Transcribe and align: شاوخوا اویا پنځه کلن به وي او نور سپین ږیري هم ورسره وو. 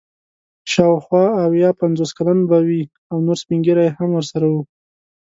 شاوخوا 0.71 1.25
اویا 1.45 1.69
پنځه 1.81 2.05
کلن 2.17 2.39
به 2.49 2.57
وي 2.67 2.81
او 3.11 3.17
نور 3.25 3.37
سپین 3.43 3.59
ږیري 3.65 3.87
هم 3.97 4.09
ورسره 4.13 4.45
وو. 4.51 4.61